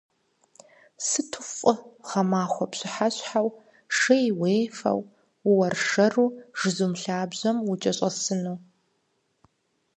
Сыту 1.07 1.41
фӏы 1.53 1.73
гъэмахуэ 2.07 2.65
пщыхьэщхьэу 2.71 3.49
шей 3.97 4.27
уефэу, 4.39 5.01
ууэршэру 5.49 6.27
жызум 6.59 6.93
лъабжьэм 7.01 7.57
укӏэщӏэсыну. 7.71 8.57